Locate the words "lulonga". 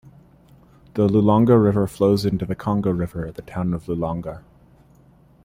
1.07-1.63, 3.69-4.41